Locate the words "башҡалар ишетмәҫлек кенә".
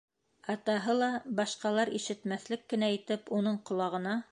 1.41-2.91